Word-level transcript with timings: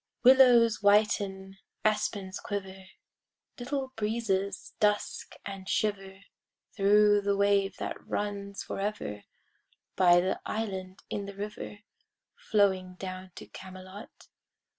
Willows 0.23 0.81
whiten, 0.81 1.59
aspens 1.85 2.39
quiver, 2.39 2.85
Little 3.59 3.93
breezes 3.95 4.73
dusk 4.79 5.35
and 5.45 5.69
shiver 5.69 6.21
Thro' 6.75 7.21
the 7.21 7.37
wave 7.37 7.77
that 7.77 8.03
runs 8.07 8.63
forever 8.63 9.25
By 9.95 10.19
the 10.19 10.41
island 10.43 11.03
in 11.11 11.27
the 11.27 11.35
river 11.35 11.81
Flowing 12.35 12.95
down 12.95 13.33
to 13.35 13.45
Camelot. 13.45 14.27